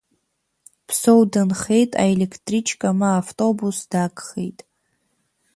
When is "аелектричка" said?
2.03-2.89